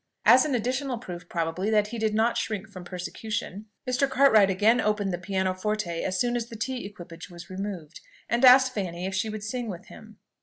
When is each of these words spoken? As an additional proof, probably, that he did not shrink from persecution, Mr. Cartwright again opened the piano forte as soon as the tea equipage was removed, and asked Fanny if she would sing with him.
As 0.25 0.45
an 0.45 0.55
additional 0.55 0.97
proof, 0.97 1.29
probably, 1.29 1.69
that 1.69 1.89
he 1.89 1.99
did 1.99 2.15
not 2.15 2.35
shrink 2.35 2.67
from 2.67 2.83
persecution, 2.83 3.67
Mr. 3.87 4.09
Cartwright 4.09 4.49
again 4.49 4.81
opened 4.81 5.13
the 5.13 5.19
piano 5.19 5.53
forte 5.53 6.01
as 6.03 6.19
soon 6.19 6.35
as 6.35 6.49
the 6.49 6.55
tea 6.55 6.87
equipage 6.87 7.29
was 7.29 7.51
removed, 7.51 7.99
and 8.27 8.43
asked 8.43 8.73
Fanny 8.73 9.05
if 9.05 9.13
she 9.13 9.29
would 9.29 9.43
sing 9.43 9.69
with 9.69 9.89
him. 9.89 10.17